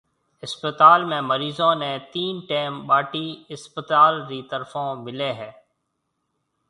اسپتال 0.45 1.03
۾ 1.11 1.19
مريضون 1.31 1.75
نيَ 1.81 1.89
تين 2.15 2.33
ٽيئم 2.53 2.81
ٻاٽِي 2.87 3.23
اسپتال 3.57 4.13
رِي 4.31 4.41
طرفون 4.55 4.91
مليَ 5.05 5.31
ھيََََ 5.39 5.51